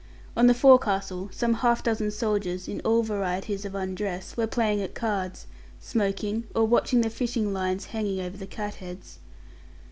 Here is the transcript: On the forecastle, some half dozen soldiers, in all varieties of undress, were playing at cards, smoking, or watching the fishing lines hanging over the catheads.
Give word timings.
On 0.35 0.47
the 0.47 0.55
forecastle, 0.55 1.29
some 1.31 1.53
half 1.53 1.83
dozen 1.83 2.09
soldiers, 2.09 2.67
in 2.67 2.79
all 2.79 3.03
varieties 3.03 3.65
of 3.65 3.75
undress, 3.75 4.35
were 4.35 4.47
playing 4.47 4.81
at 4.81 4.95
cards, 4.95 5.45
smoking, 5.79 6.45
or 6.55 6.65
watching 6.65 7.01
the 7.01 7.09
fishing 7.11 7.53
lines 7.53 7.85
hanging 7.85 8.19
over 8.19 8.35
the 8.37 8.47
catheads. 8.47 9.19